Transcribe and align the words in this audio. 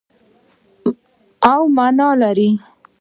او 1.51 1.61
مانا 1.75 2.07
لري. 2.21 2.49